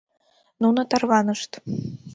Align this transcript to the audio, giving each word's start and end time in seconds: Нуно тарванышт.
Нуно 0.61 0.81
тарванышт. 0.89 1.51